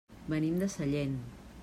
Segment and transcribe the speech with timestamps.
[0.33, 1.15] Venim de Sellent.